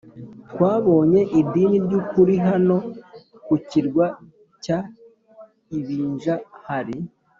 [0.51, 2.77] twabonye idini ry ukuri Hano
[3.45, 4.05] ku kirwa
[4.63, 4.77] cya
[5.77, 6.35] Ibinja
[6.67, 6.97] hari